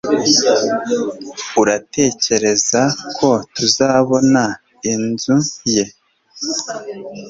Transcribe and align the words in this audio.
Uratekereza 1.61 2.81
ko 3.17 3.29
tuzabona 3.55 4.43
inzu 4.93 5.37
ye 5.73 5.83